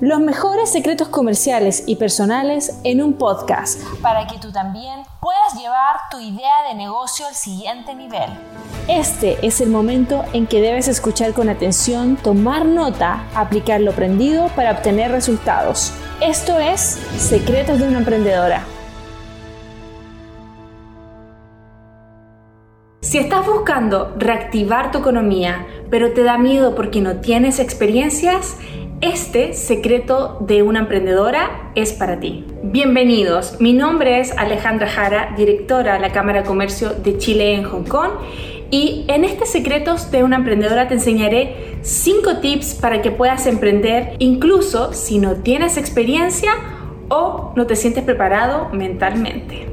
Los 0.00 0.18
mejores 0.18 0.72
secretos 0.72 1.08
comerciales 1.08 1.82
y 1.86 1.96
personales 1.96 2.80
en 2.84 3.02
un 3.02 3.12
podcast 3.12 3.82
para 4.00 4.26
que 4.26 4.38
tú 4.38 4.50
también 4.50 5.02
puedas 5.20 5.54
llevar 5.60 5.96
tu 6.10 6.18
idea 6.18 6.68
de 6.68 6.74
negocio 6.74 7.26
al 7.26 7.34
siguiente 7.34 7.94
nivel. 7.94 8.30
Este 8.88 9.46
es 9.46 9.60
el 9.60 9.68
momento 9.68 10.24
en 10.32 10.46
que 10.46 10.62
debes 10.62 10.88
escuchar 10.88 11.34
con 11.34 11.50
atención, 11.50 12.16
tomar 12.16 12.64
nota, 12.64 13.26
aplicar 13.34 13.82
lo 13.82 13.90
aprendido 13.90 14.48
para 14.56 14.70
obtener 14.70 15.10
resultados. 15.10 15.92
Esto 16.22 16.58
es 16.58 16.80
Secretos 17.18 17.78
de 17.78 17.88
una 17.88 17.98
Emprendedora. 17.98 18.64
Si 23.02 23.18
estás 23.18 23.44
buscando 23.44 24.14
reactivar 24.16 24.92
tu 24.92 24.98
economía, 24.98 25.66
pero 25.90 26.12
te 26.12 26.22
da 26.22 26.38
miedo 26.38 26.74
porque 26.74 27.00
no 27.00 27.16
tienes 27.16 27.58
experiencias, 27.58 28.56
este 29.00 29.54
secreto 29.54 30.36
de 30.40 30.62
una 30.62 30.80
emprendedora 30.80 31.70
es 31.74 31.92
para 31.92 32.20
ti. 32.20 32.44
Bienvenidos, 32.62 33.58
mi 33.58 33.72
nombre 33.72 34.20
es 34.20 34.36
Alejandra 34.36 34.88
Jara, 34.88 35.32
directora 35.38 35.94
de 35.94 36.00
la 36.00 36.12
Cámara 36.12 36.42
de 36.42 36.46
Comercio 36.46 36.90
de 36.90 37.16
Chile 37.16 37.54
en 37.54 37.64
Hong 37.64 37.84
Kong 37.84 38.10
y 38.70 39.06
en 39.08 39.24
este 39.24 39.46
secretos 39.46 40.10
de 40.10 40.22
una 40.22 40.36
emprendedora 40.36 40.86
te 40.86 40.94
enseñaré 40.94 41.78
5 41.80 42.40
tips 42.40 42.74
para 42.74 43.00
que 43.00 43.10
puedas 43.10 43.46
emprender 43.46 44.16
incluso 44.18 44.92
si 44.92 45.18
no 45.18 45.36
tienes 45.36 45.78
experiencia 45.78 46.52
o 47.08 47.54
no 47.56 47.66
te 47.66 47.76
sientes 47.76 48.04
preparado 48.04 48.68
mentalmente. 48.68 49.70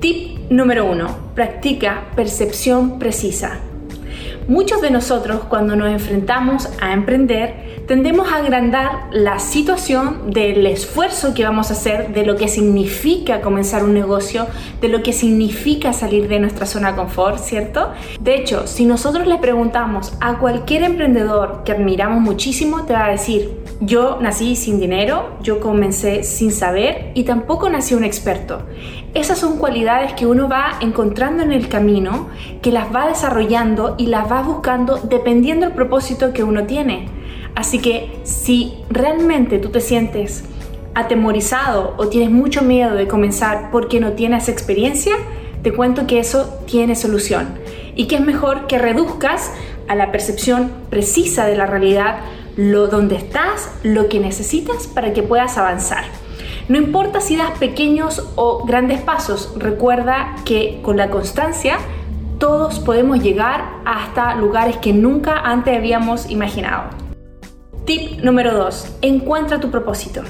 Tip 0.00 0.50
número 0.50 0.90
1. 0.90 1.34
Practica 1.36 2.06
percepción 2.16 2.98
precisa. 2.98 3.60
Muchos 4.48 4.80
de 4.80 4.90
nosotros 4.90 5.42
cuando 5.48 5.76
nos 5.76 5.90
enfrentamos 5.90 6.68
a 6.80 6.92
emprender 6.92 7.69
tendemos 7.90 8.30
a 8.30 8.36
agrandar 8.36 9.08
la 9.10 9.40
situación 9.40 10.30
del 10.30 10.64
esfuerzo 10.64 11.34
que 11.34 11.42
vamos 11.42 11.70
a 11.70 11.72
hacer, 11.72 12.14
de 12.14 12.24
lo 12.24 12.36
que 12.36 12.46
significa 12.46 13.40
comenzar 13.40 13.82
un 13.82 13.94
negocio, 13.94 14.46
de 14.80 14.86
lo 14.86 15.02
que 15.02 15.12
significa 15.12 15.92
salir 15.92 16.28
de 16.28 16.38
nuestra 16.38 16.66
zona 16.66 16.92
de 16.92 16.98
confort, 16.98 17.40
¿cierto? 17.40 17.90
De 18.20 18.36
hecho, 18.36 18.68
si 18.68 18.84
nosotros 18.84 19.26
le 19.26 19.38
preguntamos 19.38 20.12
a 20.20 20.38
cualquier 20.38 20.84
emprendedor 20.84 21.64
que 21.64 21.72
admiramos 21.72 22.20
muchísimo, 22.20 22.84
te 22.84 22.92
va 22.92 23.06
a 23.06 23.10
decir, 23.10 23.58
yo 23.80 24.18
nací 24.20 24.54
sin 24.54 24.78
dinero, 24.78 25.38
yo 25.42 25.58
comencé 25.58 26.22
sin 26.22 26.52
saber 26.52 27.10
y 27.14 27.24
tampoco 27.24 27.68
nací 27.70 27.94
un 27.94 28.04
experto. 28.04 28.62
Esas 29.14 29.40
son 29.40 29.58
cualidades 29.58 30.12
que 30.12 30.28
uno 30.28 30.48
va 30.48 30.74
encontrando 30.80 31.42
en 31.42 31.50
el 31.50 31.68
camino, 31.68 32.28
que 32.62 32.70
las 32.70 32.94
va 32.94 33.08
desarrollando 33.08 33.96
y 33.98 34.06
las 34.06 34.30
va 34.30 34.42
buscando 34.42 34.98
dependiendo 34.98 35.66
del 35.66 35.74
propósito 35.74 36.32
que 36.32 36.44
uno 36.44 36.66
tiene. 36.66 37.18
Así 37.54 37.78
que 37.78 38.20
si 38.24 38.74
realmente 38.88 39.58
tú 39.58 39.70
te 39.70 39.80
sientes 39.80 40.44
atemorizado 40.94 41.94
o 41.98 42.08
tienes 42.08 42.30
mucho 42.30 42.62
miedo 42.62 42.94
de 42.94 43.06
comenzar 43.06 43.70
porque 43.70 44.00
no 44.00 44.12
tienes 44.12 44.48
experiencia, 44.48 45.14
te 45.62 45.72
cuento 45.72 46.06
que 46.06 46.18
eso 46.18 46.58
tiene 46.66 46.96
solución 46.96 47.48
y 47.94 48.06
que 48.06 48.16
es 48.16 48.20
mejor 48.22 48.66
que 48.66 48.78
reduzcas 48.78 49.52
a 49.88 49.94
la 49.94 50.12
percepción 50.12 50.70
precisa 50.88 51.46
de 51.46 51.56
la 51.56 51.66
realidad 51.66 52.20
lo 52.56 52.88
donde 52.88 53.16
estás, 53.16 53.70
lo 53.82 54.08
que 54.08 54.20
necesitas 54.20 54.86
para 54.86 55.12
que 55.12 55.22
puedas 55.22 55.58
avanzar. 55.58 56.04
No 56.68 56.78
importa 56.78 57.20
si 57.20 57.36
das 57.36 57.58
pequeños 57.58 58.30
o 58.36 58.64
grandes 58.64 59.00
pasos, 59.00 59.52
recuerda 59.56 60.36
que 60.44 60.80
con 60.82 60.96
la 60.96 61.10
constancia 61.10 61.78
todos 62.38 62.78
podemos 62.78 63.22
llegar 63.22 63.64
hasta 63.84 64.34
lugares 64.36 64.76
que 64.76 64.92
nunca 64.92 65.36
antes 65.40 65.76
habíamos 65.76 66.30
imaginado. 66.30 67.09
Tip 67.84 68.22
número 68.22 68.54
2. 68.54 68.98
Encuentra 69.02 69.58
tu 69.58 69.70
propósito. 69.70 70.22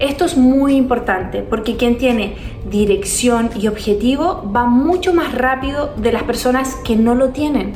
Esto 0.00 0.24
es 0.24 0.36
muy 0.36 0.74
importante 0.74 1.42
porque 1.42 1.76
quien 1.76 1.96
tiene 1.96 2.34
dirección 2.68 3.50
y 3.58 3.68
objetivo 3.68 4.50
va 4.54 4.64
mucho 4.64 5.14
más 5.14 5.32
rápido 5.32 5.94
de 5.96 6.12
las 6.12 6.24
personas 6.24 6.74
que 6.84 6.96
no 6.96 7.14
lo 7.14 7.28
tienen. 7.28 7.72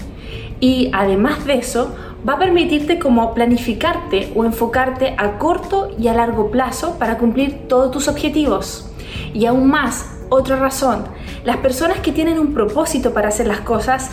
Y 0.58 0.91
además 0.92 1.44
de 1.47 1.54
eso, 1.54 1.94
va 2.28 2.34
a 2.34 2.38
permitirte 2.38 2.98
como 2.98 3.32
planificarte 3.32 4.32
o 4.34 4.44
enfocarte 4.44 5.14
a 5.19 5.38
corto 5.38 5.94
y 5.98 6.08
a 6.08 6.14
largo 6.14 6.50
plazo 6.50 6.98
para 6.98 7.16
cumplir 7.16 7.69
todos 7.69 7.92
tus 7.92 8.08
objetivos. 8.08 8.91
Y 9.32 9.47
aún 9.47 9.69
más, 9.69 10.19
otra 10.31 10.56
razón, 10.56 11.04
las 11.44 11.58
personas 11.58 12.00
que 12.00 12.10
tienen 12.10 12.41
un 12.41 12.52
propósito 12.52 13.14
para 13.14 13.28
hacer 13.28 13.47
las 13.47 13.60
cosas 13.60 14.10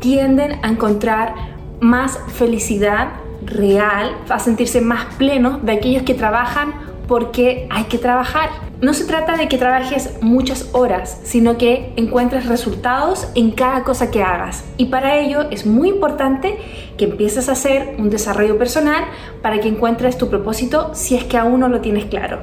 tienden 0.00 0.58
a 0.64 0.68
encontrar 0.68 1.34
más 1.80 2.18
felicidad 2.34 3.21
real, 3.52 4.16
a 4.28 4.38
sentirse 4.38 4.80
más 4.80 5.14
plenos 5.16 5.64
de 5.64 5.72
aquellos 5.72 6.02
que 6.02 6.14
trabajan 6.14 6.74
porque 7.06 7.66
hay 7.70 7.84
que 7.84 7.98
trabajar. 7.98 8.50
No 8.80 8.94
se 8.94 9.04
trata 9.04 9.36
de 9.36 9.48
que 9.48 9.58
trabajes 9.58 10.14
muchas 10.22 10.70
horas, 10.72 11.20
sino 11.24 11.58
que 11.58 11.92
encuentres 11.96 12.46
resultados 12.46 13.28
en 13.34 13.50
cada 13.50 13.84
cosa 13.84 14.10
que 14.10 14.22
hagas. 14.22 14.64
Y 14.76 14.86
para 14.86 15.18
ello 15.18 15.48
es 15.50 15.66
muy 15.66 15.88
importante 15.88 16.58
que 16.96 17.04
empieces 17.04 17.48
a 17.48 17.52
hacer 17.52 17.96
un 17.98 18.10
desarrollo 18.10 18.58
personal 18.58 19.04
para 19.42 19.60
que 19.60 19.68
encuentres 19.68 20.18
tu 20.18 20.28
propósito 20.28 20.90
si 20.94 21.14
es 21.14 21.24
que 21.24 21.38
aún 21.38 21.60
no 21.60 21.68
lo 21.68 21.80
tienes 21.80 22.06
claro. 22.06 22.40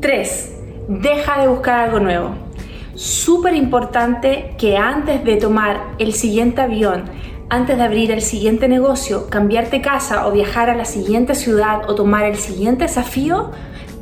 3. 0.00 0.58
Deja 0.88 1.42
de 1.42 1.48
buscar 1.48 1.80
algo 1.80 2.00
nuevo. 2.00 2.30
Súper 2.94 3.54
importante 3.54 4.54
que 4.58 4.76
antes 4.76 5.24
de 5.24 5.36
tomar 5.36 5.94
el 5.98 6.12
siguiente 6.12 6.60
avión, 6.60 7.04
antes 7.52 7.76
de 7.76 7.82
abrir 7.84 8.10
el 8.10 8.22
siguiente 8.22 8.66
negocio, 8.66 9.28
cambiarte 9.28 9.82
casa 9.82 10.26
o 10.26 10.32
viajar 10.32 10.70
a 10.70 10.74
la 10.74 10.86
siguiente 10.86 11.34
ciudad 11.34 11.82
o 11.86 11.94
tomar 11.94 12.24
el 12.24 12.36
siguiente 12.36 12.84
desafío, 12.84 13.50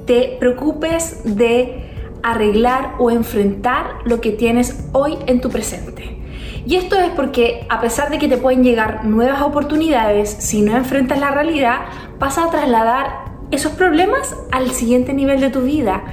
te 0.06 0.36
preocupes 0.38 1.22
de 1.24 1.82
arreglar 2.22 2.94
o 3.00 3.10
enfrentar 3.10 3.86
lo 4.04 4.20
que 4.20 4.30
tienes 4.30 4.84
hoy 4.92 5.18
en 5.26 5.40
tu 5.40 5.50
presente. 5.50 6.16
Y 6.64 6.76
esto 6.76 6.96
es 7.00 7.10
porque 7.10 7.66
a 7.68 7.80
pesar 7.80 8.08
de 8.10 8.20
que 8.20 8.28
te 8.28 8.36
pueden 8.36 8.62
llegar 8.62 9.04
nuevas 9.04 9.42
oportunidades, 9.42 10.30
si 10.30 10.62
no 10.62 10.76
enfrentas 10.76 11.18
la 11.18 11.32
realidad, 11.32 11.80
vas 12.20 12.38
a 12.38 12.50
trasladar 12.50 13.32
esos 13.50 13.72
problemas 13.72 14.36
al 14.52 14.70
siguiente 14.70 15.12
nivel 15.12 15.40
de 15.40 15.50
tu 15.50 15.62
vida 15.62 16.04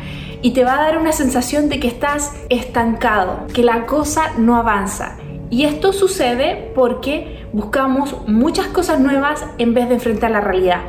y 0.42 0.54
te 0.54 0.64
va 0.64 0.74
a 0.74 0.82
dar 0.82 0.98
una 0.98 1.12
sensación 1.12 1.70
de 1.70 1.80
que 1.80 1.88
estás 1.88 2.34
estancado, 2.50 3.46
que 3.54 3.62
la 3.62 3.86
cosa 3.86 4.32
no 4.40 4.56
avanza. 4.56 5.20
Y 5.50 5.64
esto 5.64 5.94
sucede 5.94 6.72
porque 6.76 7.46
buscamos 7.54 8.16
muchas 8.28 8.68
cosas 8.68 9.00
nuevas 9.00 9.46
en 9.58 9.74
vez 9.74 9.88
de 9.88 9.96
enfrentar 9.96 10.32
la 10.32 10.42
realidad. 10.42 10.82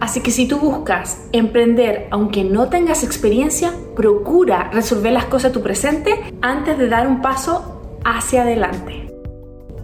Así 0.00 0.20
que 0.20 0.30
si 0.30 0.48
tú 0.48 0.58
buscas 0.58 1.28
emprender 1.32 2.08
aunque 2.10 2.42
no 2.42 2.68
tengas 2.68 3.04
experiencia, 3.04 3.72
procura 3.94 4.70
resolver 4.72 5.12
las 5.12 5.26
cosas 5.26 5.52
tu 5.52 5.62
presente 5.62 6.14
antes 6.40 6.78
de 6.78 6.88
dar 6.88 7.06
un 7.06 7.20
paso 7.20 8.00
hacia 8.04 8.42
adelante. 8.42 9.12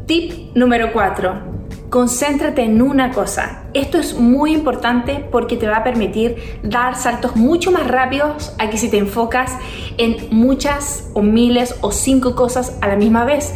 Tip 0.06 0.54
número 0.54 0.92
4. 0.92 1.52
Concéntrate 1.90 2.62
en 2.62 2.80
una 2.80 3.12
cosa. 3.12 3.64
Esto 3.74 3.98
es 3.98 4.18
muy 4.18 4.54
importante 4.54 5.28
porque 5.30 5.56
te 5.56 5.68
va 5.68 5.76
a 5.76 5.84
permitir 5.84 6.36
dar 6.62 6.96
saltos 6.96 7.36
mucho 7.36 7.70
más 7.70 7.86
rápidos 7.86 8.54
a 8.58 8.70
que 8.70 8.78
si 8.78 8.88
te 8.88 8.96
enfocas 8.96 9.58
en 9.98 10.16
muchas 10.30 11.10
o 11.12 11.20
miles 11.20 11.76
o 11.82 11.92
cinco 11.92 12.34
cosas 12.34 12.78
a 12.80 12.88
la 12.88 12.96
misma 12.96 13.26
vez. 13.26 13.52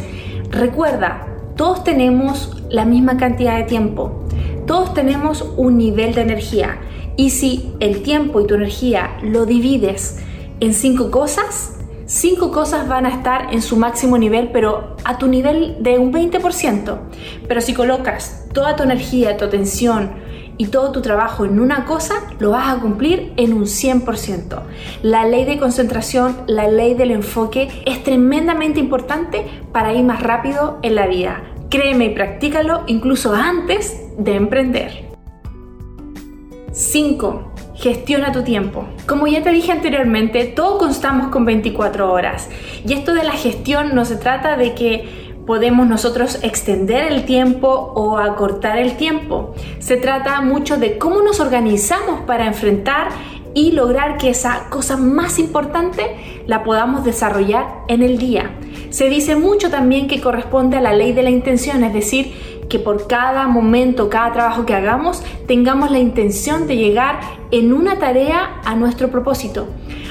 Recuerda, 0.49 1.27
todos 1.55 1.83
tenemos 1.83 2.63
la 2.69 2.85
misma 2.85 3.17
cantidad 3.17 3.57
de 3.57 3.63
tiempo, 3.63 4.25
todos 4.65 4.93
tenemos 4.93 5.41
un 5.57 5.77
nivel 5.77 6.13
de 6.13 6.21
energía 6.21 6.79
y 7.17 7.31
si 7.31 7.73
el 7.79 8.03
tiempo 8.03 8.39
y 8.39 8.47
tu 8.47 8.55
energía 8.55 9.17
lo 9.23 9.45
divides 9.45 10.19
en 10.59 10.73
cinco 10.73 11.11
cosas, 11.11 11.77
cinco 12.05 12.51
cosas 12.51 12.87
van 12.87 13.05
a 13.05 13.09
estar 13.09 13.53
en 13.53 13.61
su 13.61 13.75
máximo 13.75 14.17
nivel, 14.17 14.49
pero 14.53 14.95
a 15.03 15.17
tu 15.17 15.27
nivel 15.27 15.77
de 15.81 15.99
un 15.99 16.13
20%. 16.13 16.97
Pero 17.47 17.61
si 17.61 17.73
colocas 17.73 18.45
toda 18.53 18.75
tu 18.75 18.83
energía, 18.83 19.37
tu 19.37 19.45
atención, 19.45 20.11
y 20.57 20.67
todo 20.67 20.91
tu 20.91 21.01
trabajo 21.01 21.45
en 21.45 21.59
una 21.59 21.85
cosa 21.85 22.15
lo 22.39 22.51
vas 22.51 22.73
a 22.73 22.79
cumplir 22.79 23.33
en 23.37 23.53
un 23.53 23.63
100%. 23.63 24.61
La 25.03 25.25
ley 25.25 25.45
de 25.45 25.57
concentración, 25.57 26.37
la 26.47 26.67
ley 26.67 26.93
del 26.93 27.11
enfoque 27.11 27.69
es 27.85 28.03
tremendamente 28.03 28.79
importante 28.79 29.45
para 29.71 29.93
ir 29.93 30.03
más 30.03 30.21
rápido 30.21 30.79
en 30.81 30.95
la 30.95 31.07
vida. 31.07 31.43
Créeme 31.69 32.05
y 32.05 32.15
practícalo 32.15 32.83
incluso 32.87 33.33
antes 33.33 34.01
de 34.17 34.35
emprender. 34.35 35.07
5. 36.71 37.53
Gestiona 37.75 38.31
tu 38.31 38.43
tiempo. 38.43 38.85
Como 39.05 39.27
ya 39.27 39.43
te 39.43 39.51
dije 39.51 39.71
anteriormente, 39.71 40.45
todos 40.45 40.79
constamos 40.79 41.27
con 41.27 41.45
24 41.45 42.11
horas. 42.11 42.49
Y 42.85 42.93
esto 42.93 43.13
de 43.13 43.23
la 43.23 43.33
gestión 43.33 43.93
no 43.93 44.05
se 44.05 44.15
trata 44.15 44.57
de 44.57 44.73
que 44.73 45.26
podemos 45.47 45.87
nosotros 45.87 46.39
extender 46.43 47.11
el 47.11 47.25
tiempo 47.25 47.69
o 47.95 48.17
acortar 48.17 48.77
el 48.77 48.97
tiempo. 48.97 49.55
Se 49.79 49.95
trata 49.95 50.41
mucho 50.41 50.77
de 50.77 50.97
cómo 50.99 51.21
nos 51.21 51.39
organizamos 51.39 52.21
para 52.27 52.45
enfrentar 52.45 53.07
y 53.53 53.71
lograr 53.71 54.17
que 54.17 54.29
esa 54.29 54.67
cosa 54.69 54.97
más 54.97 55.39
importante 55.39 56.43
la 56.45 56.63
podamos 56.63 57.03
desarrollar 57.03 57.65
en 57.87 58.03
el 58.03 58.17
día. 58.19 58.51
Se 58.89 59.09
dice 59.09 59.35
mucho 59.35 59.71
también 59.71 60.07
que 60.07 60.21
corresponde 60.21 60.77
a 60.77 60.81
la 60.81 60.93
ley 60.93 61.13
de 61.13 61.23
la 61.23 61.29
intención, 61.31 61.83
es 61.83 61.93
decir, 61.93 62.33
que 62.69 62.79
por 62.79 63.07
cada 63.07 63.47
momento, 63.47 64.09
cada 64.09 64.33
trabajo 64.33 64.65
que 64.65 64.75
hagamos, 64.75 65.23
tengamos 65.47 65.89
la 65.89 65.99
intención 65.99 66.67
de 66.67 66.75
llegar 66.75 67.19
en 67.51 67.71
una 67.71 67.97
tarea 67.97 68.61
a 68.65 68.75
nuestro 68.75 69.09
propósito. 69.09 69.67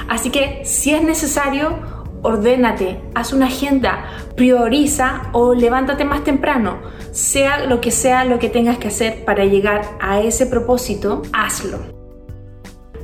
Así 0.07 0.31
que 0.31 0.61
si 0.65 0.93
es 0.93 1.03
necesario, 1.03 1.77
ordénate, 2.21 3.01
haz 3.15 3.33
una 3.33 3.47
agenda, 3.47 4.05
prioriza 4.35 5.29
o 5.33 5.53
levántate 5.53 6.05
más 6.05 6.23
temprano. 6.23 6.77
Sea 7.11 7.65
lo 7.65 7.81
que 7.81 7.91
sea 7.91 8.25
lo 8.25 8.39
que 8.39 8.49
tengas 8.49 8.77
que 8.77 8.89
hacer 8.89 9.25
para 9.25 9.45
llegar 9.45 9.81
a 9.99 10.19
ese 10.21 10.45
propósito, 10.45 11.21
hazlo. 11.33 11.97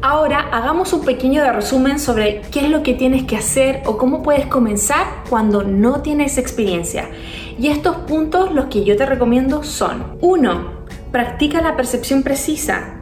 Ahora 0.06 0.50
hagamos 0.52 0.92
un 0.92 1.06
pequeño 1.06 1.50
resumen 1.54 1.98
sobre 1.98 2.42
qué 2.52 2.66
es 2.66 2.70
lo 2.70 2.84
que 2.84 2.94
tienes 2.94 3.24
que 3.24 3.38
hacer 3.38 3.84
o 3.86 3.98
cómo 3.98 4.22
puedes 4.22 4.48
comenzar 4.48 5.06
cuando 5.30 5.64
no 5.64 6.02
tienes 6.02 6.38
experiencia. 6.38 7.10
Y 7.58 7.70
estos 7.70 7.96
puntos 7.96 8.54
los 8.54 8.66
que 8.66 8.84
yo 8.84 8.98
te 8.98 9.06
recomiendo 9.06 9.64
son 9.64 10.18
1. 10.20 10.84
Practica 11.14 11.62
la 11.62 11.78
percepción 11.78 12.22
precisa. 12.22 12.96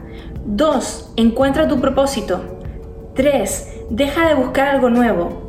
2. 0.44 1.14
Encuentra 1.16 1.66
tu 1.66 1.80
propósito. 1.80 2.40
3. 3.14 3.86
Deja 3.90 4.28
de 4.28 4.34
buscar 4.34 4.68
algo 4.68 4.88
nuevo. 4.88 5.41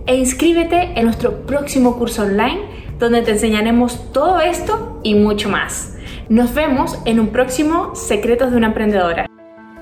e 0.06 0.16
inscríbete 0.16 0.98
en 0.98 1.04
nuestro 1.06 1.46
próximo 1.46 1.98
curso 1.98 2.22
online 2.22 2.82
donde 2.98 3.22
te 3.22 3.30
enseñaremos 3.32 4.12
todo 4.12 4.40
esto 4.40 5.00
y 5.02 5.14
mucho 5.14 5.48
más. 5.48 5.94
Nos 6.28 6.54
vemos 6.54 6.98
en 7.04 7.18
un 7.20 7.28
próximo 7.28 7.94
Secretos 7.94 8.50
de 8.50 8.56
una 8.56 8.68
Emprendedora. 8.68 9.26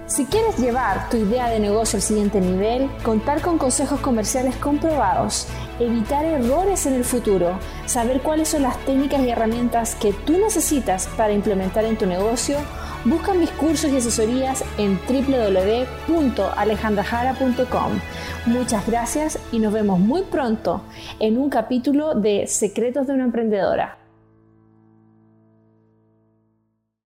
Si 0.06 0.24
quieres 0.24 0.58
llevar 0.58 1.08
tu 1.08 1.18
idea 1.18 1.48
de 1.48 1.60
negocio 1.60 1.98
al 1.98 2.02
siguiente 2.02 2.40
nivel, 2.40 2.90
contar 3.04 3.40
con 3.42 3.58
consejos 3.58 4.00
comerciales 4.00 4.56
comprobados, 4.56 5.46
evitar 5.78 6.24
errores 6.24 6.86
en 6.86 6.94
el 6.94 7.04
futuro, 7.04 7.56
saber 7.86 8.20
cuáles 8.20 8.48
son 8.48 8.62
las 8.62 8.76
técnicas 8.84 9.22
y 9.22 9.30
herramientas 9.30 9.94
que 9.94 10.12
tú 10.12 10.32
necesitas 10.32 11.06
para 11.16 11.32
implementar 11.32 11.84
en 11.84 11.96
tu 11.96 12.06
negocio, 12.06 12.56
busca 13.04 13.34
mis 13.34 13.50
cursos 13.50 13.90
y 13.90 13.96
asesorías 13.96 14.64
en 14.78 14.98
www.alejandrajara.com. 15.08 18.00
Muchas 18.46 18.86
gracias 18.86 19.38
y 19.52 19.58
nos 19.58 19.72
vemos 19.72 19.98
muy 19.98 20.22
pronto 20.22 20.82
en 21.18 21.38
un 21.38 21.50
capítulo 21.50 22.14
de 22.14 22.46
Secretos 22.46 23.06
de 23.06 23.14
una 23.14 23.24
Emprendedora. 23.24 23.99